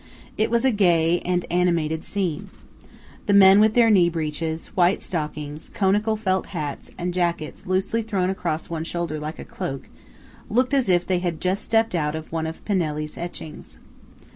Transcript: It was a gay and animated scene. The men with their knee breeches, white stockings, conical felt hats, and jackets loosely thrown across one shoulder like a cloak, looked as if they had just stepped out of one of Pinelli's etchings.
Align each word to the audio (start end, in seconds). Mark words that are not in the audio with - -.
It 0.35 0.49
was 0.49 0.65
a 0.65 0.71
gay 0.71 1.19
and 1.19 1.45
animated 1.51 2.03
scene. 2.03 2.49
The 3.27 3.35
men 3.35 3.59
with 3.59 3.75
their 3.75 3.91
knee 3.91 4.09
breeches, 4.09 4.69
white 4.69 4.99
stockings, 5.03 5.69
conical 5.69 6.17
felt 6.17 6.47
hats, 6.47 6.89
and 6.97 7.13
jackets 7.13 7.67
loosely 7.67 8.01
thrown 8.01 8.31
across 8.31 8.67
one 8.67 8.83
shoulder 8.83 9.19
like 9.19 9.37
a 9.37 9.45
cloak, 9.45 9.89
looked 10.49 10.73
as 10.73 10.89
if 10.89 11.05
they 11.05 11.19
had 11.19 11.39
just 11.39 11.63
stepped 11.63 11.93
out 11.93 12.15
of 12.15 12.31
one 12.31 12.47
of 12.47 12.65
Pinelli's 12.65 13.15
etchings. 13.15 13.77